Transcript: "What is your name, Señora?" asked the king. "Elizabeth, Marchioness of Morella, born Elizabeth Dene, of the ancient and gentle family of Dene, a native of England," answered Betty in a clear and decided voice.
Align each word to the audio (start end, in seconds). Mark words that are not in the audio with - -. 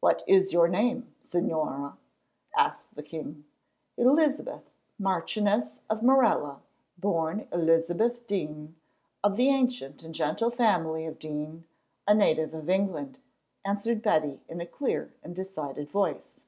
"What 0.00 0.24
is 0.26 0.52
your 0.52 0.66
name, 0.66 1.14
Señora?" 1.22 1.96
asked 2.56 2.96
the 2.96 3.02
king. 3.04 3.44
"Elizabeth, 3.96 4.68
Marchioness 4.98 5.78
of 5.88 6.02
Morella, 6.02 6.62
born 6.98 7.46
Elizabeth 7.52 8.26
Dene, 8.26 8.74
of 9.22 9.36
the 9.36 9.48
ancient 9.50 10.02
and 10.02 10.12
gentle 10.12 10.50
family 10.50 11.06
of 11.06 11.20
Dene, 11.20 11.64
a 12.08 12.12
native 12.16 12.54
of 12.54 12.68
England," 12.68 13.20
answered 13.64 14.02
Betty 14.02 14.40
in 14.48 14.60
a 14.60 14.66
clear 14.66 15.14
and 15.22 15.36
decided 15.36 15.92
voice. 15.92 16.40